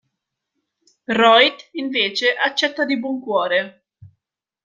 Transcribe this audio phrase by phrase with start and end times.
[1.15, 3.83] Rohit, invece, accetta di buon cuore.